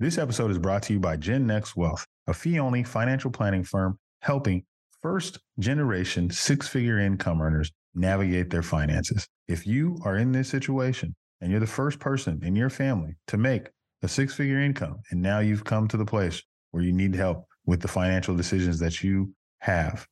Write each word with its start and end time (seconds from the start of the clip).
This 0.00 0.18
episode 0.18 0.50
is 0.50 0.58
brought 0.58 0.82
to 0.84 0.92
you 0.92 0.98
by 0.98 1.16
Gen 1.16 1.46
Next 1.46 1.76
Wealth, 1.76 2.04
a 2.26 2.34
fee 2.34 2.58
only 2.58 2.82
financial 2.82 3.30
planning 3.30 3.62
firm 3.62 3.96
helping 4.22 4.64
first 5.00 5.38
generation 5.60 6.30
six 6.30 6.66
figure 6.66 6.98
income 6.98 7.40
earners 7.40 7.70
navigate 7.94 8.50
their 8.50 8.64
finances. 8.64 9.28
If 9.46 9.68
you 9.68 10.00
are 10.04 10.16
in 10.16 10.32
this 10.32 10.48
situation 10.48 11.14
and 11.40 11.48
you're 11.48 11.60
the 11.60 11.68
first 11.68 12.00
person 12.00 12.40
in 12.42 12.56
your 12.56 12.70
family 12.70 13.14
to 13.28 13.36
make 13.36 13.68
a 14.02 14.08
six 14.08 14.34
figure 14.34 14.60
income, 14.60 14.96
and 15.12 15.22
now 15.22 15.38
you've 15.38 15.62
come 15.62 15.86
to 15.86 15.96
the 15.96 16.04
place 16.04 16.42
where 16.72 16.82
you 16.82 16.92
need 16.92 17.14
help 17.14 17.46
with 17.64 17.80
the 17.80 17.86
financial 17.86 18.34
decisions 18.34 18.80
that 18.80 19.04
you 19.04 19.32
have, 19.58 20.08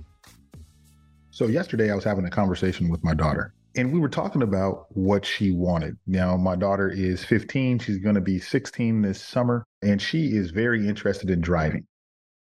So 1.41 1.47
yesterday 1.47 1.89
I 1.91 1.95
was 1.95 2.03
having 2.03 2.25
a 2.25 2.29
conversation 2.29 2.87
with 2.87 3.03
my 3.03 3.15
daughter 3.15 3.55
and 3.75 3.91
we 3.91 3.97
were 3.97 4.09
talking 4.09 4.43
about 4.43 4.85
what 4.95 5.25
she 5.25 5.49
wanted. 5.49 5.97
Now, 6.05 6.37
my 6.37 6.55
daughter 6.55 6.87
is 6.87 7.25
15. 7.25 7.79
She's 7.79 7.97
going 7.97 8.13
to 8.13 8.21
be 8.21 8.37
16 8.37 9.01
this 9.01 9.19
summer, 9.19 9.65
and 9.81 9.99
she 9.99 10.37
is 10.37 10.51
very 10.51 10.87
interested 10.87 11.31
in 11.31 11.41
driving, 11.41 11.87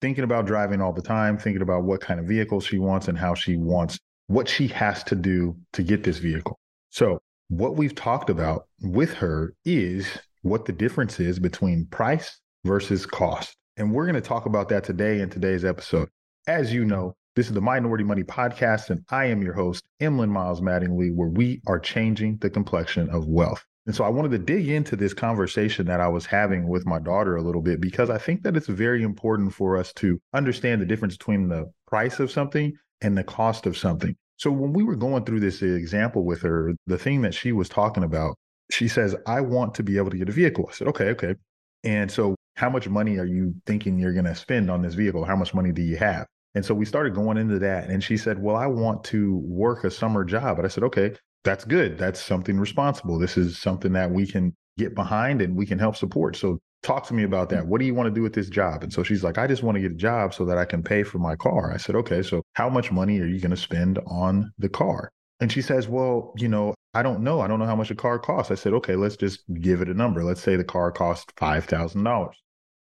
thinking 0.00 0.24
about 0.24 0.46
driving 0.46 0.80
all 0.80 0.92
the 0.92 1.00
time, 1.00 1.38
thinking 1.38 1.62
about 1.62 1.84
what 1.84 2.00
kind 2.00 2.18
of 2.18 2.26
vehicle 2.26 2.60
she 2.60 2.80
wants 2.80 3.06
and 3.06 3.16
how 3.16 3.34
she 3.34 3.54
wants 3.54 4.00
what 4.26 4.48
she 4.48 4.66
has 4.66 5.04
to 5.04 5.14
do 5.14 5.56
to 5.74 5.84
get 5.84 6.02
this 6.02 6.18
vehicle. 6.18 6.58
So, 6.90 7.20
what 7.50 7.76
we've 7.76 7.94
talked 7.94 8.30
about 8.30 8.66
with 8.82 9.14
her 9.14 9.54
is 9.64 10.08
what 10.42 10.64
the 10.64 10.72
difference 10.72 11.20
is 11.20 11.38
between 11.38 11.86
price 11.86 12.40
versus 12.64 13.06
cost. 13.06 13.54
And 13.76 13.92
we're 13.92 14.06
going 14.06 14.20
to 14.20 14.20
talk 14.20 14.46
about 14.46 14.68
that 14.70 14.82
today 14.82 15.20
in 15.20 15.30
today's 15.30 15.64
episode. 15.64 16.08
As 16.48 16.72
you 16.72 16.84
know, 16.84 17.14
this 17.38 17.46
is 17.46 17.52
the 17.52 17.60
Minority 17.60 18.02
Money 18.02 18.24
Podcast, 18.24 18.90
and 18.90 19.04
I 19.10 19.26
am 19.26 19.42
your 19.42 19.52
host, 19.52 19.84
Emlyn 20.00 20.28
Miles 20.28 20.60
Mattingly, 20.60 21.14
where 21.14 21.28
we 21.28 21.62
are 21.68 21.78
changing 21.78 22.38
the 22.38 22.50
complexion 22.50 23.08
of 23.10 23.28
wealth. 23.28 23.64
And 23.86 23.94
so 23.94 24.02
I 24.02 24.08
wanted 24.08 24.32
to 24.32 24.38
dig 24.38 24.68
into 24.68 24.96
this 24.96 25.14
conversation 25.14 25.86
that 25.86 26.00
I 26.00 26.08
was 26.08 26.26
having 26.26 26.66
with 26.66 26.84
my 26.84 26.98
daughter 26.98 27.36
a 27.36 27.42
little 27.42 27.62
bit 27.62 27.80
because 27.80 28.10
I 28.10 28.18
think 28.18 28.42
that 28.42 28.56
it's 28.56 28.66
very 28.66 29.04
important 29.04 29.54
for 29.54 29.76
us 29.76 29.92
to 29.94 30.20
understand 30.34 30.82
the 30.82 30.86
difference 30.86 31.16
between 31.16 31.48
the 31.48 31.70
price 31.86 32.18
of 32.18 32.32
something 32.32 32.76
and 33.02 33.16
the 33.16 33.22
cost 33.22 33.66
of 33.66 33.78
something. 33.78 34.16
So 34.38 34.50
when 34.50 34.72
we 34.72 34.82
were 34.82 34.96
going 34.96 35.24
through 35.24 35.38
this 35.38 35.62
example 35.62 36.24
with 36.24 36.42
her, 36.42 36.72
the 36.88 36.98
thing 36.98 37.22
that 37.22 37.34
she 37.34 37.52
was 37.52 37.68
talking 37.68 38.02
about, 38.02 38.34
she 38.72 38.88
says, 38.88 39.14
I 39.28 39.42
want 39.42 39.76
to 39.76 39.84
be 39.84 39.96
able 39.96 40.10
to 40.10 40.18
get 40.18 40.28
a 40.28 40.32
vehicle. 40.32 40.66
I 40.68 40.74
said, 40.74 40.88
okay, 40.88 41.10
okay. 41.10 41.36
And 41.84 42.10
so 42.10 42.34
how 42.56 42.68
much 42.68 42.88
money 42.88 43.16
are 43.18 43.26
you 43.26 43.54
thinking 43.64 43.96
you're 43.96 44.12
going 44.12 44.24
to 44.24 44.34
spend 44.34 44.72
on 44.72 44.82
this 44.82 44.94
vehicle? 44.94 45.24
How 45.24 45.36
much 45.36 45.54
money 45.54 45.70
do 45.70 45.82
you 45.82 45.98
have? 45.98 46.26
And 46.58 46.64
so 46.64 46.74
we 46.74 46.86
started 46.86 47.14
going 47.14 47.36
into 47.36 47.60
that. 47.60 47.88
And 47.88 48.02
she 48.02 48.16
said, 48.16 48.42
Well, 48.42 48.56
I 48.56 48.66
want 48.66 49.04
to 49.04 49.36
work 49.44 49.84
a 49.84 49.92
summer 49.92 50.24
job. 50.24 50.56
But 50.56 50.64
I 50.64 50.68
said, 50.68 50.82
Okay, 50.82 51.14
that's 51.44 51.64
good. 51.64 51.96
That's 51.96 52.20
something 52.20 52.58
responsible. 52.58 53.16
This 53.16 53.36
is 53.36 53.56
something 53.56 53.92
that 53.92 54.10
we 54.10 54.26
can 54.26 54.56
get 54.76 54.96
behind 54.96 55.40
and 55.40 55.54
we 55.54 55.66
can 55.66 55.78
help 55.78 55.94
support. 55.94 56.34
So 56.34 56.58
talk 56.82 57.06
to 57.06 57.14
me 57.14 57.22
about 57.22 57.48
that. 57.50 57.64
What 57.64 57.78
do 57.78 57.86
you 57.86 57.94
want 57.94 58.08
to 58.08 58.14
do 58.14 58.22
with 58.22 58.32
this 58.32 58.48
job? 58.48 58.82
And 58.82 58.92
so 58.92 59.04
she's 59.04 59.22
like, 59.22 59.38
I 59.38 59.46
just 59.46 59.62
want 59.62 59.76
to 59.76 59.80
get 59.80 59.92
a 59.92 59.94
job 59.94 60.34
so 60.34 60.44
that 60.46 60.58
I 60.58 60.64
can 60.64 60.82
pay 60.82 61.04
for 61.04 61.20
my 61.20 61.36
car. 61.36 61.72
I 61.72 61.76
said, 61.76 61.94
Okay, 61.94 62.22
so 62.24 62.42
how 62.54 62.68
much 62.68 62.90
money 62.90 63.20
are 63.20 63.26
you 63.26 63.38
going 63.38 63.52
to 63.52 63.56
spend 63.56 64.00
on 64.08 64.52
the 64.58 64.68
car? 64.68 65.12
And 65.38 65.52
she 65.52 65.62
says, 65.62 65.86
Well, 65.86 66.34
you 66.38 66.48
know, 66.48 66.74
I 66.92 67.04
don't 67.04 67.20
know. 67.20 67.40
I 67.40 67.46
don't 67.46 67.60
know 67.60 67.66
how 67.66 67.76
much 67.76 67.92
a 67.92 67.94
car 67.94 68.18
costs. 68.18 68.50
I 68.50 68.56
said, 68.56 68.72
Okay, 68.72 68.96
let's 68.96 69.16
just 69.16 69.44
give 69.60 69.80
it 69.80 69.88
a 69.88 69.94
number. 69.94 70.24
Let's 70.24 70.42
say 70.42 70.56
the 70.56 70.64
car 70.64 70.90
costs 70.90 71.32
$5,000. 71.36 72.32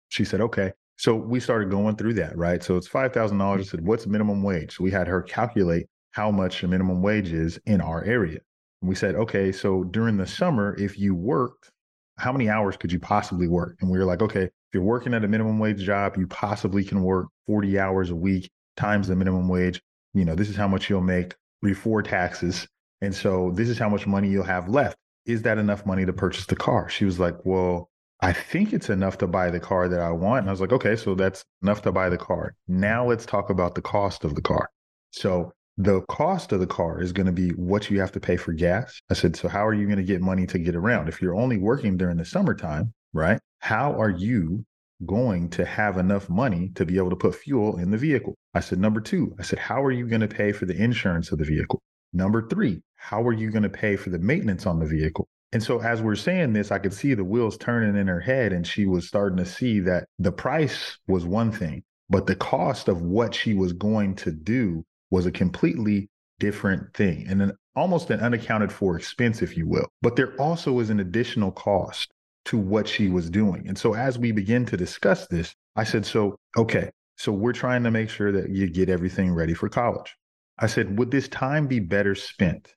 She 0.10 0.26
said, 0.26 0.42
Okay. 0.42 0.72
So 0.98 1.16
we 1.16 1.40
started 1.40 1.70
going 1.70 1.96
through 1.96 2.16
that, 2.16 2.36
right? 2.38 2.64
So 2.64 2.76
it's 2.76 2.88
five 2.88 3.14
thousand 3.14 3.38
dollars. 3.38 3.62
Mm. 3.62 3.64
I 3.66 3.68
said, 3.72 3.86
"What's 3.86 4.08
minimum 4.08 4.42
wage?" 4.44 4.76
So 4.76 4.84
we 4.84 4.92
had 4.92 5.08
her 5.08 5.22
calculate 5.22 5.88
how 6.12 6.32
much 6.32 6.64
a 6.64 6.68
minimum 6.68 7.02
wage 7.02 7.32
is 7.32 7.60
in 7.66 7.82
our 7.82 8.04
area. 8.04 8.40
And 8.82 8.90
we 8.90 8.96
said, 8.96 9.16
"Okay, 9.16 9.52
so 9.52 9.84
during 9.84 10.18
the 10.18 10.26
summer, 10.26 10.76
if 10.80 10.98
you 10.98 11.14
worked, 11.14 11.72
how 12.18 12.32
many 12.32 12.50
hours 12.50 12.78
could 12.78 12.92
you 12.92 13.00
possibly 13.00 13.48
work?" 13.48 13.78
And 13.82 13.92
we 13.92 13.98
were 14.00 14.06
like, 14.06 14.22
"Okay, 14.24 14.46
if 14.46 14.52
you're 14.74 14.84
working 14.84 15.14
at 15.14 15.24
a 15.24 15.28
minimum 15.28 15.60
wage 15.60 15.84
job, 15.84 16.18
you 16.18 16.26
possibly 16.28 16.84
can 16.84 17.04
work 17.04 17.28
40 17.46 17.80
hours 17.80 18.10
a 18.10 18.16
week 18.16 18.50
times 18.76 19.08
the 19.08 19.16
minimum 19.16 19.48
wage. 19.48 19.82
You 20.14 20.26
know, 20.26 20.36
this 20.36 20.50
is 20.50 20.56
how 20.56 20.68
much 20.68 20.90
you'll 20.90 21.02
make 21.02 21.36
before 21.62 22.02
taxes, 22.02 22.68
and 23.02 23.14
so 23.14 23.52
this 23.52 23.70
is 23.70 23.78
how 23.78 23.90
much 23.90 24.08
money 24.08 24.30
you'll 24.30 24.44
have 24.44 24.68
left. 24.68 24.98
Is 25.28 25.44
that 25.44 25.60
enough 25.60 25.86
money 25.86 26.06
to 26.06 26.14
purchase 26.14 26.48
the 26.48 26.56
car?" 26.56 26.90
She 26.90 27.06
was 27.06 27.20
like, 27.20 27.46
"Well." 27.46 27.92
I 28.20 28.34
think 28.34 28.74
it's 28.74 28.90
enough 28.90 29.18
to 29.20 29.28
buy 29.28 29.52
the 29.52 29.60
car 29.60 29.88
that 29.88 30.00
I 30.00 30.12
want. 30.12 30.40
And 30.40 30.50
I 30.50 30.52
was 30.52 30.62
like, 30.62 30.72
okay, 30.72 30.96
so 30.96 31.14
that's 31.14 31.44
enough 31.62 31.84
to 31.84 31.92
buy 31.92 32.10
the 32.10 32.18
car. 32.18 32.56
Now 32.68 33.08
let's 33.08 33.26
talk 33.26 33.50
about 33.50 33.76
the 33.76 33.82
cost 33.82 34.24
of 34.24 34.36
the 34.36 34.42
car. 34.42 34.70
So 35.12 35.52
the 35.78 36.02
cost 36.10 36.52
of 36.52 36.60
the 36.60 36.68
car 36.68 37.00
is 37.00 37.12
going 37.12 37.28
to 37.28 37.32
be 37.32 37.50
what 37.52 37.92
you 37.92 38.00
have 38.00 38.12
to 38.14 38.20
pay 38.20 38.36
for 38.36 38.54
gas. 38.54 39.00
I 39.12 39.14
said, 39.14 39.36
so 39.36 39.48
how 39.48 39.66
are 39.66 39.74
you 39.74 39.86
going 39.86 39.98
to 39.98 40.04
get 40.04 40.22
money 40.22 40.48
to 40.48 40.58
get 40.58 40.76
around? 40.76 41.08
If 41.08 41.22
you're 41.22 41.36
only 41.36 41.60
working 41.60 41.98
during 41.98 42.18
the 42.18 42.26
summertime, 42.26 42.94
right? 43.14 43.40
How 43.60 44.00
are 44.00 44.10
you 44.10 44.66
going 45.06 45.50
to 45.52 45.64
have 45.64 45.98
enough 45.98 46.28
money 46.28 46.72
to 46.74 46.86
be 46.86 46.98
able 46.98 47.12
to 47.12 47.16
put 47.16 47.36
fuel 47.36 47.78
in 47.78 47.92
the 47.92 47.98
vehicle? 47.98 48.34
I 48.56 48.62
said, 48.62 48.80
number 48.80 49.00
two, 49.00 49.36
I 49.38 49.44
said, 49.44 49.60
how 49.60 49.84
are 49.84 49.92
you 49.92 50.08
going 50.08 50.22
to 50.22 50.28
pay 50.28 50.52
for 50.52 50.66
the 50.66 50.76
insurance 50.76 51.32
of 51.32 51.38
the 51.38 51.46
vehicle? 51.46 51.84
Number 52.14 52.48
three, 52.48 52.82
how 52.96 53.22
are 53.22 53.34
you 53.34 53.52
going 53.52 53.64
to 53.64 53.70
pay 53.70 53.96
for 53.96 54.10
the 54.10 54.18
maintenance 54.18 54.66
on 54.66 54.80
the 54.80 54.88
vehicle? 54.88 55.28
And 55.54 55.64
so 55.64 55.80
as 55.80 56.02
we're 56.02 56.16
saying 56.16 56.54
this, 56.54 56.72
I 56.72 56.80
could 56.80 56.94
see 56.94 57.14
the 57.14 57.24
wheels 57.24 57.58
turning 57.58 57.96
in 57.96 58.08
her 58.08 58.20
head, 58.20 58.52
and 58.52 58.68
she 58.68 58.86
was 58.86 59.08
starting 59.08 59.38
to 59.38 59.46
see 59.46 59.80
that 59.82 60.06
the 60.20 60.32
price 60.32 60.98
was 61.08 61.26
one 61.26 61.52
thing, 61.52 61.84
but 62.10 62.28
the 62.28 62.36
cost 62.36 62.88
of 62.88 63.02
what 63.02 63.34
she 63.34 63.54
was 63.54 63.74
going 63.74 64.16
to 64.16 64.32
do 64.32 64.84
was 65.10 65.26
a 65.26 65.32
completely 65.32 66.10
different 66.40 66.94
thing 66.94 67.26
and 67.28 67.42
an 67.42 67.52
almost 67.76 68.10
an 68.10 68.20
unaccounted 68.20 68.72
for 68.72 68.98
expense, 68.98 69.42
if 69.42 69.56
you 69.56 69.68
will. 69.68 69.88
But 70.02 70.16
there 70.16 70.36
also 70.42 70.80
is 70.80 70.90
an 70.90 71.00
additional 71.00 71.52
cost 71.52 72.12
to 72.46 72.58
what 72.58 72.88
she 72.88 73.08
was 73.08 73.30
doing. 73.30 73.68
And 73.68 73.78
so 73.78 73.94
as 73.94 74.18
we 74.18 74.32
begin 74.32 74.66
to 74.66 74.78
discuss 74.78 75.28
this, 75.28 75.54
I 75.76 75.84
said, 75.84 76.06
So, 76.06 76.36
okay, 76.58 76.90
so 77.16 77.32
we're 77.32 77.54
trying 77.54 77.84
to 77.84 77.92
make 77.92 78.10
sure 78.10 78.32
that 78.32 78.50
you 78.50 78.70
get 78.70 78.90
everything 78.90 79.34
ready 79.34 79.54
for 79.54 79.70
college. 79.70 80.16
I 80.60 80.68
said, 80.68 80.98
Would 80.98 81.12
this 81.12 81.28
time 81.28 81.68
be 81.68 81.80
better 81.80 82.16
spent 82.16 82.74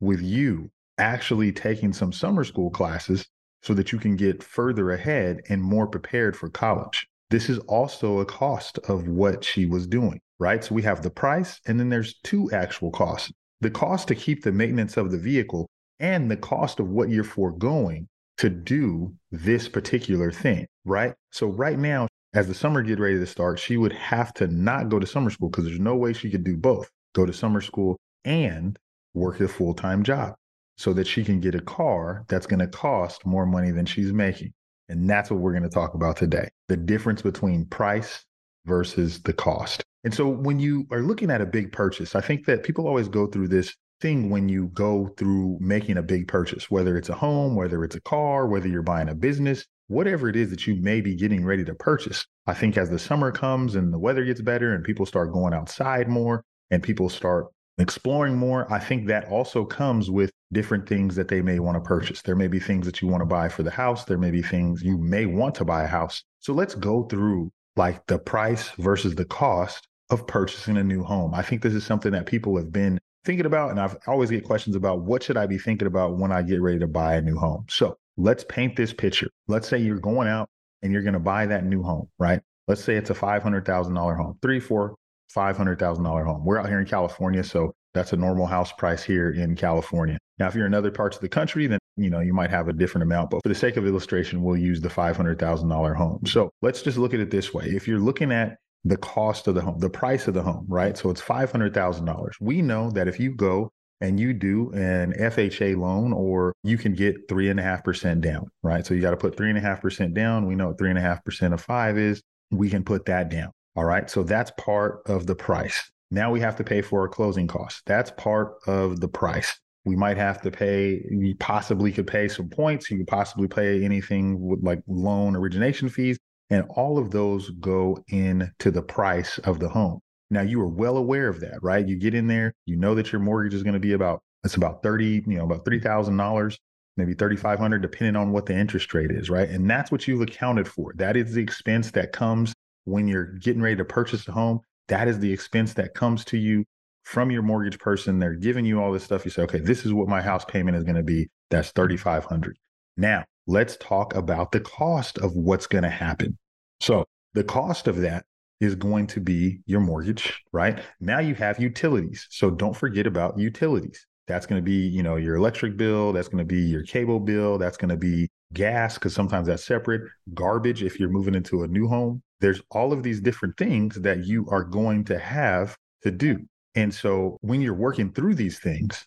with 0.00 0.22
you 0.22 0.70
actually 0.98 1.52
taking 1.52 1.92
some 1.92 2.12
summer 2.12 2.44
school 2.44 2.70
classes 2.70 3.26
so 3.62 3.74
that 3.74 3.92
you 3.92 3.98
can 3.98 4.16
get 4.16 4.42
further 4.42 4.90
ahead 4.90 5.40
and 5.48 5.62
more 5.62 5.86
prepared 5.86 6.36
for 6.36 6.48
college. 6.48 7.06
This 7.30 7.48
is 7.48 7.58
also 7.60 8.20
a 8.20 8.24
cost 8.24 8.78
of 8.88 9.08
what 9.08 9.44
she 9.44 9.66
was 9.66 9.86
doing, 9.86 10.20
right? 10.38 10.62
So 10.64 10.74
we 10.74 10.82
have 10.82 11.02
the 11.02 11.10
price, 11.10 11.60
and 11.66 11.78
then 11.78 11.88
there's 11.88 12.18
two 12.24 12.50
actual 12.52 12.90
costs 12.90 13.32
the 13.60 13.70
cost 13.70 14.06
to 14.06 14.14
keep 14.14 14.44
the 14.44 14.52
maintenance 14.52 14.96
of 14.96 15.10
the 15.10 15.18
vehicle 15.18 15.68
and 15.98 16.30
the 16.30 16.36
cost 16.36 16.78
of 16.78 16.88
what 16.90 17.08
you're 17.08 17.24
foregoing 17.24 18.06
to 18.36 18.48
do 18.48 19.12
this 19.32 19.68
particular 19.68 20.30
thing, 20.30 20.64
right? 20.84 21.12
So 21.32 21.48
right 21.48 21.76
now, 21.76 22.06
as 22.34 22.46
the 22.46 22.54
summer 22.54 22.82
get 22.82 23.00
ready 23.00 23.18
to 23.18 23.26
start, 23.26 23.58
she 23.58 23.76
would 23.76 23.92
have 23.92 24.32
to 24.34 24.46
not 24.46 24.90
go 24.90 25.00
to 25.00 25.06
summer 25.06 25.30
school 25.30 25.48
because 25.48 25.64
there's 25.64 25.80
no 25.80 25.96
way 25.96 26.12
she 26.12 26.30
could 26.30 26.44
do 26.44 26.56
both 26.56 26.88
go 27.14 27.26
to 27.26 27.32
summer 27.32 27.60
school 27.60 27.96
and 28.24 28.78
work 29.14 29.40
a 29.40 29.48
full 29.48 29.74
time 29.74 30.04
job 30.04 30.36
so 30.78 30.92
that 30.94 31.06
she 31.06 31.24
can 31.24 31.40
get 31.40 31.54
a 31.54 31.60
car 31.60 32.24
that's 32.28 32.46
going 32.46 32.60
to 32.60 32.68
cost 32.68 33.26
more 33.26 33.44
money 33.44 33.70
than 33.72 33.84
she's 33.84 34.12
making. 34.12 34.52
And 34.88 35.10
that's 35.10 35.30
what 35.30 35.40
we're 35.40 35.52
going 35.52 35.64
to 35.64 35.68
talk 35.68 35.94
about 35.94 36.16
today 36.16 36.48
the 36.68 36.76
difference 36.76 37.20
between 37.20 37.66
price 37.66 38.24
versus 38.64 39.20
the 39.22 39.32
cost. 39.32 39.82
And 40.04 40.14
so 40.14 40.28
when 40.28 40.60
you 40.60 40.86
are 40.90 41.02
looking 41.02 41.30
at 41.30 41.40
a 41.40 41.46
big 41.46 41.72
purchase, 41.72 42.14
I 42.14 42.20
think 42.20 42.46
that 42.46 42.62
people 42.62 42.86
always 42.86 43.08
go 43.08 43.26
through 43.26 43.48
this 43.48 43.74
thing 44.00 44.30
when 44.30 44.48
you 44.48 44.68
go 44.68 45.08
through 45.16 45.58
making 45.60 45.96
a 45.96 46.02
big 46.02 46.28
purchase, 46.28 46.70
whether 46.70 46.96
it's 46.96 47.08
a 47.08 47.14
home, 47.14 47.56
whether 47.56 47.82
it's 47.82 47.96
a 47.96 48.00
car, 48.02 48.46
whether 48.46 48.68
you're 48.68 48.82
buying 48.82 49.08
a 49.08 49.14
business, 49.14 49.66
whatever 49.88 50.28
it 50.28 50.36
is 50.36 50.50
that 50.50 50.66
you 50.66 50.76
may 50.76 51.00
be 51.00 51.16
getting 51.16 51.44
ready 51.44 51.64
to 51.64 51.74
purchase. 51.74 52.24
I 52.46 52.54
think 52.54 52.76
as 52.76 52.90
the 52.90 52.98
summer 52.98 53.32
comes 53.32 53.74
and 53.74 53.92
the 53.92 53.98
weather 53.98 54.24
gets 54.24 54.40
better 54.40 54.72
and 54.74 54.84
people 54.84 55.06
start 55.06 55.32
going 55.32 55.52
outside 55.52 56.08
more 56.08 56.44
and 56.70 56.82
people 56.82 57.08
start 57.08 57.46
exploring 57.78 58.36
more, 58.36 58.70
I 58.72 58.78
think 58.78 59.06
that 59.06 59.28
also 59.28 59.64
comes 59.64 60.10
with 60.10 60.30
different 60.52 60.88
things 60.88 61.14
that 61.16 61.28
they 61.28 61.42
may 61.42 61.58
want 61.58 61.76
to 61.76 61.80
purchase. 61.80 62.22
There 62.22 62.36
may 62.36 62.48
be 62.48 62.58
things 62.58 62.86
that 62.86 63.00
you 63.02 63.08
want 63.08 63.20
to 63.20 63.26
buy 63.26 63.48
for 63.48 63.62
the 63.62 63.70
house. 63.70 64.04
There 64.04 64.18
may 64.18 64.30
be 64.30 64.42
things 64.42 64.82
you 64.82 64.98
may 64.98 65.26
want 65.26 65.54
to 65.56 65.64
buy 65.64 65.84
a 65.84 65.88
house. 65.88 66.22
So 66.40 66.52
let's 66.52 66.74
go 66.74 67.04
through 67.04 67.50
like 67.76 68.04
the 68.06 68.18
price 68.18 68.70
versus 68.78 69.14
the 69.14 69.24
cost 69.24 69.86
of 70.10 70.26
purchasing 70.26 70.76
a 70.78 70.84
new 70.84 71.02
home. 71.02 71.34
I 71.34 71.42
think 71.42 71.62
this 71.62 71.74
is 71.74 71.84
something 71.84 72.12
that 72.12 72.26
people 72.26 72.56
have 72.56 72.72
been 72.72 72.98
thinking 73.24 73.46
about, 73.46 73.70
and 73.70 73.78
I've 73.78 73.96
always 74.06 74.30
get 74.30 74.44
questions 74.44 74.74
about 74.74 75.02
what 75.02 75.22
should 75.22 75.36
I 75.36 75.46
be 75.46 75.58
thinking 75.58 75.86
about 75.86 76.16
when 76.16 76.32
I 76.32 76.42
get 76.42 76.62
ready 76.62 76.78
to 76.78 76.86
buy 76.86 77.16
a 77.16 77.22
new 77.22 77.36
home. 77.36 77.66
So 77.68 77.96
let's 78.16 78.44
paint 78.44 78.74
this 78.74 78.92
picture. 78.92 79.28
Let's 79.46 79.68
say 79.68 79.78
you're 79.78 79.98
going 79.98 80.28
out 80.28 80.48
and 80.82 80.92
you're 80.92 81.02
going 81.02 81.14
to 81.14 81.20
buy 81.20 81.46
that 81.46 81.64
new 81.64 81.82
home, 81.82 82.08
right? 82.18 82.40
Let's 82.66 82.82
say 82.82 82.96
it's 82.96 83.10
a 83.10 83.14
$500,000 83.14 84.16
home, 84.16 84.38
three, 84.42 84.60
four, 84.60 84.94
$500,000 85.34 86.24
home. 86.24 86.44
We're 86.44 86.58
out 86.58 86.68
here 86.68 86.80
in 86.80 86.86
California, 86.86 87.42
so 87.42 87.72
that's 87.94 88.12
a 88.12 88.16
normal 88.16 88.46
house 88.46 88.72
price 88.72 89.02
here 89.02 89.30
in 89.30 89.56
California. 89.56 90.18
Now, 90.38 90.46
if 90.46 90.54
you're 90.54 90.66
in 90.66 90.74
other 90.74 90.90
parts 90.90 91.16
of 91.16 91.22
the 91.22 91.28
country, 91.28 91.66
then 91.66 91.78
you 91.96 92.10
know 92.10 92.20
you 92.20 92.32
might 92.32 92.50
have 92.50 92.68
a 92.68 92.72
different 92.72 93.02
amount. 93.02 93.30
But 93.30 93.42
for 93.42 93.48
the 93.48 93.54
sake 93.54 93.76
of 93.76 93.86
illustration, 93.86 94.42
we'll 94.42 94.56
use 94.56 94.80
the 94.80 94.88
$500,000 94.88 95.96
home. 95.96 96.20
So 96.26 96.50
let's 96.62 96.82
just 96.82 96.98
look 96.98 97.14
at 97.14 97.20
it 97.20 97.30
this 97.30 97.52
way: 97.52 97.64
if 97.66 97.88
you're 97.88 97.98
looking 97.98 98.32
at 98.32 98.56
the 98.84 98.96
cost 98.96 99.48
of 99.48 99.54
the 99.54 99.60
home, 99.60 99.78
the 99.78 99.90
price 99.90 100.28
of 100.28 100.34
the 100.34 100.42
home, 100.42 100.64
right? 100.68 100.96
So 100.96 101.10
it's 101.10 101.20
$500,000. 101.20 102.30
We 102.40 102.62
know 102.62 102.90
that 102.90 103.08
if 103.08 103.18
you 103.18 103.34
go 103.34 103.70
and 104.00 104.20
you 104.20 104.32
do 104.32 104.70
an 104.72 105.12
FHA 105.14 105.76
loan, 105.76 106.12
or 106.12 106.54
you 106.62 106.78
can 106.78 106.94
get 106.94 107.28
three 107.28 107.50
and 107.50 107.58
a 107.58 107.62
half 107.62 107.82
percent 107.82 108.20
down, 108.20 108.46
right? 108.62 108.86
So 108.86 108.94
you 108.94 109.00
got 109.00 109.10
to 109.10 109.16
put 109.16 109.36
three 109.36 109.48
and 109.48 109.58
a 109.58 109.60
half 109.60 109.80
percent 109.82 110.14
down. 110.14 110.46
We 110.46 110.54
know 110.54 110.72
three 110.72 110.90
and 110.90 110.98
a 110.98 111.02
half 111.02 111.24
percent 111.24 111.52
of 111.52 111.60
five 111.60 111.98
is. 111.98 112.22
We 112.50 112.70
can 112.70 112.84
put 112.84 113.06
that 113.06 113.28
down. 113.28 113.50
All 113.76 113.84
right. 113.84 114.10
So 114.10 114.22
that's 114.22 114.50
part 114.58 115.02
of 115.06 115.26
the 115.26 115.34
price. 115.34 115.90
Now 116.10 116.30
we 116.30 116.40
have 116.40 116.56
to 116.56 116.64
pay 116.64 116.82
for 116.82 117.02
our 117.02 117.08
closing 117.08 117.46
costs. 117.46 117.82
That's 117.86 118.10
part 118.12 118.54
of 118.66 119.00
the 119.00 119.08
price. 119.08 119.58
We 119.84 119.96
might 119.96 120.16
have 120.16 120.40
to 120.42 120.50
pay, 120.50 121.02
you 121.10 121.34
possibly 121.38 121.92
could 121.92 122.06
pay 122.06 122.28
some 122.28 122.48
points. 122.48 122.90
You 122.90 122.98
could 122.98 123.06
possibly 123.06 123.48
pay 123.48 123.84
anything 123.84 124.40
with 124.40 124.62
like 124.62 124.80
loan 124.86 125.36
origination 125.36 125.88
fees. 125.88 126.18
And 126.50 126.64
all 126.70 126.98
of 126.98 127.10
those 127.10 127.50
go 127.50 128.02
into 128.08 128.70
the 128.70 128.82
price 128.82 129.38
of 129.38 129.60
the 129.60 129.68
home. 129.68 130.00
Now 130.30 130.42
you 130.42 130.60
are 130.60 130.68
well 130.68 130.96
aware 130.96 131.28
of 131.28 131.40
that, 131.40 131.62
right? 131.62 131.86
You 131.86 131.96
get 131.96 132.14
in 132.14 132.26
there, 132.26 132.54
you 132.66 132.76
know 132.76 132.94
that 132.94 133.12
your 133.12 133.20
mortgage 133.20 133.54
is 133.54 133.62
going 133.62 133.74
to 133.74 133.80
be 133.80 133.92
about 133.92 134.20
it's 134.44 134.54
about 134.54 134.82
30, 134.82 135.24
you 135.26 135.36
know, 135.36 135.44
about 135.44 135.64
$3,000, 135.64 136.56
maybe 136.96 137.14
3,500 137.14 137.82
depending 137.82 138.16
on 138.16 138.30
what 138.30 138.46
the 138.46 138.56
interest 138.56 138.94
rate 138.94 139.10
is, 139.10 139.28
right? 139.28 139.48
And 139.48 139.68
that's 139.68 139.90
what 139.90 140.06
you've 140.06 140.20
accounted 140.20 140.68
for. 140.68 140.92
That 140.96 141.16
is 141.16 141.34
the 141.34 141.42
expense 141.42 141.90
that 141.92 142.12
comes 142.12 142.52
when 142.88 143.06
you're 143.06 143.32
getting 143.38 143.62
ready 143.62 143.76
to 143.76 143.84
purchase 143.84 144.26
a 144.28 144.32
home. 144.32 144.60
That 144.88 145.08
is 145.08 145.18
the 145.18 145.32
expense 145.32 145.74
that 145.74 145.94
comes 145.94 146.24
to 146.26 146.38
you 146.38 146.64
from 147.04 147.30
your 147.30 147.42
mortgage 147.42 147.78
person. 147.78 148.18
They're 148.18 148.34
giving 148.34 148.64
you 148.64 148.82
all 148.82 148.92
this 148.92 149.04
stuff. 149.04 149.24
You 149.24 149.30
say, 149.30 149.42
okay, 149.42 149.60
this 149.60 149.84
is 149.84 149.92
what 149.92 150.08
my 150.08 150.22
house 150.22 150.44
payment 150.44 150.76
is 150.76 150.84
going 150.84 150.96
to 150.96 151.02
be. 151.02 151.28
That's 151.50 151.70
3,500. 151.72 152.56
Now, 152.96 153.24
let's 153.46 153.76
talk 153.76 154.14
about 154.14 154.52
the 154.52 154.60
cost 154.60 155.18
of 155.18 155.34
what's 155.34 155.66
going 155.66 155.84
to 155.84 155.90
happen. 155.90 156.36
So, 156.80 157.04
the 157.34 157.44
cost 157.44 157.86
of 157.86 157.98
that 157.98 158.24
is 158.60 158.74
going 158.74 159.06
to 159.06 159.20
be 159.20 159.60
your 159.66 159.80
mortgage, 159.80 160.42
right? 160.52 160.80
Now 161.00 161.20
you 161.20 161.34
have 161.36 161.60
utilities. 161.60 162.26
So 162.30 162.50
don't 162.50 162.76
forget 162.76 163.06
about 163.06 163.38
utilities. 163.38 164.06
That's 164.26 164.46
going 164.46 164.60
to 164.60 164.64
be, 164.64 164.86
you 164.88 165.02
know, 165.02 165.16
your 165.16 165.36
electric 165.36 165.76
bill, 165.76 166.12
that's 166.12 166.28
going 166.28 166.38
to 166.38 166.44
be 166.44 166.60
your 166.60 166.82
cable 166.82 167.20
bill, 167.20 167.56
that's 167.56 167.76
going 167.76 167.90
to 167.90 167.96
be 167.96 168.28
gas 168.52 168.94
because 168.94 169.14
sometimes 169.14 169.46
that's 169.46 169.64
separate, 169.64 170.02
garbage 170.34 170.82
if 170.82 170.98
you're 170.98 171.08
moving 171.08 171.34
into 171.34 171.62
a 171.62 171.68
new 171.68 171.86
home. 171.86 172.22
There's 172.40 172.60
all 172.70 172.92
of 172.92 173.02
these 173.02 173.20
different 173.20 173.56
things 173.56 173.96
that 173.96 174.24
you 174.24 174.46
are 174.50 174.64
going 174.64 175.04
to 175.04 175.18
have 175.18 175.76
to 176.02 176.10
do. 176.10 176.46
And 176.74 176.94
so 176.94 177.38
when 177.40 177.60
you're 177.60 177.74
working 177.74 178.12
through 178.12 178.36
these 178.36 178.58
things, 178.58 179.06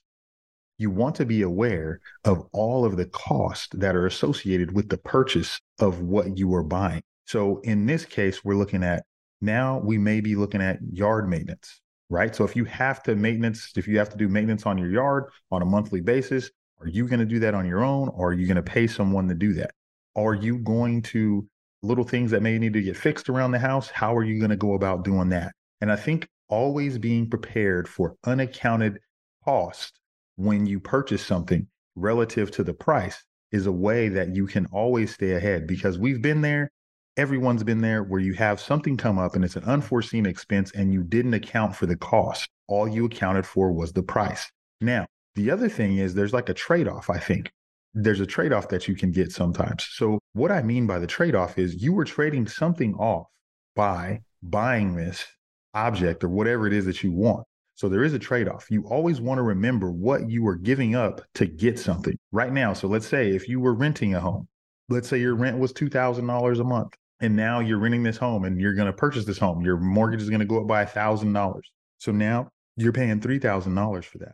you 0.78 0.90
want 0.90 1.16
to 1.16 1.26
be 1.26 1.44
aware 1.44 2.02
of 2.26 2.44
all 2.52 2.84
of 2.84 2.98
the 2.98 3.06
costs 3.06 3.70
that 3.74 3.96
are 3.96 4.08
associated 4.08 4.74
with 4.74 4.90
the 4.90 4.98
purchase 4.98 5.60
of 5.80 6.02
what 6.02 6.38
you 6.38 6.54
are 6.56 6.64
buying. 6.64 7.04
So 7.26 7.60
in 7.60 7.86
this 7.86 8.04
case, 8.04 8.44
we're 8.44 8.56
looking 8.56 8.84
at 8.84 9.04
now 9.42 9.80
we 9.80 9.98
may 9.98 10.22
be 10.22 10.36
looking 10.36 10.62
at 10.62 10.80
yard 10.92 11.30
maintenance, 11.30 11.82
right? 12.10 12.36
So 12.36 12.44
if 12.44 12.56
you 12.56 12.66
have 12.66 13.04
to 13.04 13.16
maintenance, 13.16 13.72
if 13.76 13.88
you 13.88 13.98
have 14.00 14.10
to 14.10 14.18
do 14.18 14.28
maintenance 14.28 14.66
on 14.66 14.78
your 14.78 14.90
yard 14.90 15.26
on 15.52 15.62
a 15.62 15.66
monthly 15.66 16.02
basis, 16.02 16.50
are 16.80 16.88
you 16.88 17.08
going 17.08 17.20
to 17.20 17.26
do 17.26 17.40
that 17.40 17.54
on 17.54 17.68
your 17.68 17.84
own 17.84 18.10
or 18.10 18.30
are 18.30 18.34
you 18.34 18.48
going 18.48 18.56
to 18.56 18.64
pay 18.64 18.88
someone 18.88 19.28
to 19.28 19.36
do 19.36 19.54
that? 19.54 19.72
Are 20.16 20.34
you 20.34 20.58
going 20.58 21.04
to 21.04 21.48
little 21.84 22.04
things 22.04 22.32
that 22.32 22.42
may 22.42 22.58
need 22.58 22.74
to 22.74 22.82
get 22.82 22.98
fixed 22.98 23.30
around 23.30 23.52
the 23.52 23.60
house? 23.60 23.90
How 23.90 24.16
are 24.16 24.24
you 24.24 24.40
going 24.40 24.52
to 24.52 24.56
go 24.56 24.74
about 24.74 25.04
doing 25.04 25.30
that? 25.30 25.54
And 25.82 25.92
I 25.92 25.96
think 25.96 26.28
always 26.50 26.98
being 26.98 27.30
prepared 27.30 27.88
for 27.88 28.16
unaccounted 28.26 29.00
cost 29.46 30.00
when 30.36 30.66
you 30.66 30.80
purchase 30.80 31.26
something 31.26 31.68
relative 31.96 32.52
to 32.52 32.64
the 32.64 32.74
price 32.74 33.24
is 33.52 33.66
a 33.66 33.72
way 33.72 34.10
that 34.10 34.36
you 34.36 34.48
can 34.48 34.66
always 34.68 35.14
stay 35.14 35.32
ahead 35.32 35.68
because 35.68 35.98
we've 35.98 36.22
been 36.22 36.42
there 36.42 36.70
everyone's 37.18 37.64
been 37.64 37.82
there 37.82 38.04
where 38.04 38.20
you 38.20 38.34
have 38.34 38.60
something 38.60 38.98
come 38.98 39.20
up 39.20 39.36
and 39.36 39.44
it's 39.44 39.56
an 39.56 39.64
unforeseen 39.66 40.26
expense 40.26 40.72
and 40.72 40.94
you 40.94 41.04
didn't 41.04 41.34
account 41.34 41.76
for 41.76 41.86
the 41.86 41.96
cost. 41.96 42.50
All 42.68 42.88
you 42.88 43.06
accounted 43.06 43.46
for 43.46 43.72
was 43.72 43.94
the 43.94 44.04
price. 44.04 44.50
Now, 44.80 45.06
the 45.36 45.52
other 45.52 45.70
thing 45.70 45.98
is 45.98 46.14
there's 46.14 46.34
like 46.34 46.50
a 46.50 46.54
trade 46.54 46.88
off, 46.88 47.10
I 47.10 47.20
think. 47.20 47.52
There's 47.94 48.20
a 48.20 48.26
trade 48.26 48.54
off 48.54 48.70
that 48.70 48.88
you 48.88 48.96
can 48.96 49.12
get 49.12 49.32
sometimes. 49.32 49.88
So, 49.92 50.20
what 50.34 50.52
I 50.52 50.62
mean 50.62 50.88
by 50.88 51.00
the 51.00 51.08
trade 51.08 51.36
off 51.36 51.58
is 51.58 51.82
you 51.82 51.94
were 51.94 52.06
trading 52.06 52.48
something 52.48 52.94
off 52.96 53.28
by 53.76 54.22
buying 54.42 54.96
this 54.96 55.26
object 55.74 56.24
or 56.24 56.30
whatever 56.30 56.68
it 56.68 56.74
is 56.74 56.86
that 56.86 57.04
you 57.04 57.12
want. 57.12 57.46
So, 57.76 57.90
there 57.90 58.04
is 58.04 58.14
a 58.14 58.20
trade 58.20 58.48
off. 58.48 58.72
You 58.72 58.84
always 58.84 59.20
want 59.20 59.40
to 59.40 59.44
remember 59.44 59.92
what 59.92 60.30
you 60.30 60.48
are 60.48 60.56
giving 60.56 60.96
up 60.96 61.22
to 61.36 61.46
get 61.46 61.78
something 61.80 62.18
right 62.32 62.54
now. 62.54 62.74
So, 62.74 62.88
let's 62.88 63.08
say 63.08 63.32
if 63.32 63.50
you 63.50 63.60
were 63.60 63.74
renting 63.74 64.16
a 64.16 64.20
home, 64.20 64.48
let's 64.90 65.10
say 65.10 65.20
your 65.20 65.36
rent 65.36 65.58
was 65.58 65.74
$2,000 65.74 66.60
a 66.60 66.64
month 66.64 66.96
and 67.22 67.36
now 67.36 67.60
you're 67.60 67.78
renting 67.78 68.04
this 68.04 68.18
home 68.18 68.44
and 68.44 68.60
you're 68.60 68.74
going 68.74 68.88
to 68.88 68.94
purchase 68.94 69.26
this 69.26 69.38
home. 69.38 69.62
Your 69.62 69.78
mortgage 69.78 70.22
is 70.22 70.30
going 70.30 70.40
to 70.40 70.46
go 70.46 70.60
up 70.60 70.68
by 70.68 70.82
a 70.82 70.88
thousand 70.88 71.34
dollars. 71.34 71.72
So 72.00 72.12
now 72.12 72.50
you're 72.76 72.92
paying 72.92 73.22
three 73.22 73.40
thousand 73.40 73.76
dollars 73.76 74.06
for 74.06 74.18
that. 74.20 74.34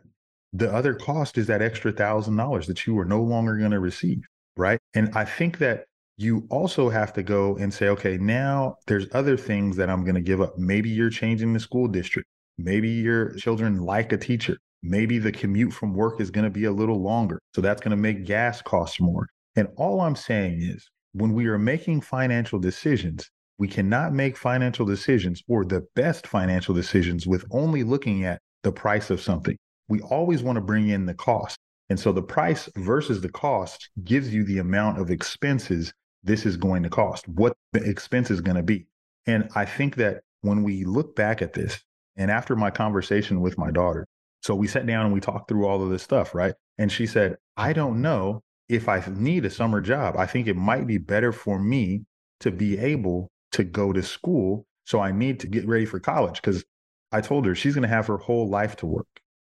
The 0.52 0.72
other 0.72 0.94
cost 0.94 1.36
is 1.36 1.46
that 1.48 1.62
extra 1.62 1.92
thousand 1.92 2.36
dollars 2.36 2.66
that 2.66 2.86
you 2.86 2.98
are 2.98 3.04
no 3.04 3.22
longer 3.22 3.56
going 3.56 3.70
to 3.72 3.80
receive, 3.80 4.22
right? 4.56 4.78
And 4.94 5.10
I 5.14 5.24
think 5.24 5.58
that 5.58 5.84
you 6.16 6.46
also 6.50 6.88
have 6.88 7.12
to 7.12 7.22
go 7.22 7.56
and 7.56 7.72
say, 7.72 7.88
okay, 7.88 8.18
now 8.18 8.76
there's 8.86 9.06
other 9.12 9.36
things 9.36 9.76
that 9.76 9.88
I'm 9.88 10.02
going 10.02 10.16
to 10.16 10.20
give 10.20 10.40
up. 10.40 10.58
Maybe 10.58 10.90
you're 10.90 11.10
changing 11.10 11.52
the 11.52 11.60
school 11.60 11.86
district. 11.86 12.28
Maybe 12.58 12.88
your 12.88 13.34
children 13.34 13.78
like 13.78 14.12
a 14.12 14.16
teacher. 14.16 14.56
Maybe 14.82 15.18
the 15.18 15.32
commute 15.32 15.72
from 15.72 15.94
work 15.94 16.20
is 16.20 16.30
going 16.30 16.44
to 16.44 16.50
be 16.50 16.64
a 16.64 16.72
little 16.72 17.00
longer. 17.00 17.38
So 17.54 17.60
that's 17.60 17.80
going 17.80 17.92
to 17.92 17.96
make 17.96 18.24
gas 18.24 18.60
costs 18.62 19.00
more. 19.00 19.28
And 19.54 19.68
all 19.76 20.00
I'm 20.00 20.16
saying 20.16 20.62
is 20.62 20.90
when 21.12 21.34
we 21.34 21.46
are 21.46 21.58
making 21.58 22.00
financial 22.00 22.58
decisions, 22.58 23.30
we 23.58 23.68
cannot 23.68 24.12
make 24.12 24.36
financial 24.36 24.86
decisions 24.86 25.42
or 25.48 25.64
the 25.64 25.86
best 25.94 26.26
financial 26.26 26.74
decisions 26.74 27.26
with 27.26 27.44
only 27.50 27.82
looking 27.84 28.24
at 28.24 28.40
the 28.62 28.72
price 28.72 29.10
of 29.10 29.20
something. 29.20 29.56
We 29.88 30.00
always 30.00 30.42
want 30.42 30.56
to 30.56 30.62
bring 30.62 30.88
in 30.88 31.06
the 31.06 31.14
cost. 31.14 31.58
And 31.88 31.98
so 31.98 32.12
the 32.12 32.22
price 32.22 32.68
versus 32.76 33.20
the 33.20 33.30
cost 33.30 33.90
gives 34.04 34.32
you 34.32 34.44
the 34.44 34.58
amount 34.58 35.00
of 35.00 35.10
expenses 35.10 35.92
this 36.22 36.44
is 36.44 36.56
going 36.56 36.82
to 36.82 36.90
cost, 36.90 37.26
what 37.28 37.56
the 37.72 37.82
expense 37.82 38.30
is 38.30 38.40
going 38.40 38.56
to 38.56 38.62
be. 38.62 38.86
And 39.26 39.48
I 39.54 39.64
think 39.64 39.96
that 39.96 40.22
when 40.42 40.62
we 40.62 40.84
look 40.84 41.16
back 41.16 41.42
at 41.42 41.52
this, 41.52 41.82
and 42.16 42.30
after 42.30 42.56
my 42.56 42.70
conversation 42.70 43.40
with 43.40 43.56
my 43.56 43.70
daughter, 43.70 44.06
so 44.42 44.54
we 44.54 44.66
sat 44.66 44.86
down 44.86 45.06
and 45.06 45.14
we 45.14 45.20
talked 45.20 45.48
through 45.48 45.66
all 45.66 45.82
of 45.82 45.90
this 45.90 46.02
stuff, 46.02 46.34
right? 46.34 46.54
And 46.76 46.90
she 46.90 47.06
said, 47.06 47.36
I 47.56 47.72
don't 47.72 48.02
know 48.02 48.42
if 48.68 48.88
I 48.88 49.02
need 49.10 49.44
a 49.44 49.50
summer 49.50 49.80
job, 49.80 50.16
I 50.16 50.26
think 50.26 50.46
it 50.46 50.56
might 50.56 50.86
be 50.86 50.98
better 50.98 51.32
for 51.32 51.58
me 51.58 52.04
to 52.40 52.50
be 52.50 52.78
able 52.78 53.30
to 53.52 53.64
go 53.64 53.92
to 53.92 54.02
school. 54.02 54.66
So 54.84 55.00
I 55.00 55.12
need 55.12 55.40
to 55.40 55.46
get 55.46 55.66
ready 55.66 55.84
for 55.84 56.00
college 56.00 56.40
because 56.40 56.64
I 57.12 57.20
told 57.20 57.46
her 57.46 57.54
she's 57.54 57.74
going 57.74 57.82
to 57.82 57.88
have 57.88 58.06
her 58.06 58.18
whole 58.18 58.48
life 58.48 58.76
to 58.76 58.86
work. 58.86 59.06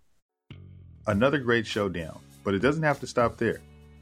Another 1.07 1.39
great 1.39 1.65
showdown, 1.67 2.19
but 2.45 2.55
it 2.55 2.59
doesn't 2.59 2.83
have 2.83 2.99
to 3.01 3.07
stop 3.07 3.37
there. 3.37 3.61